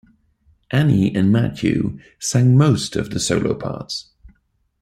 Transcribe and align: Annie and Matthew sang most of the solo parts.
Annie 0.71 1.13
and 1.15 1.31
Matthew 1.31 1.99
sang 2.17 2.57
most 2.57 2.95
of 2.95 3.11
the 3.11 3.19
solo 3.19 3.53
parts. 3.53 4.09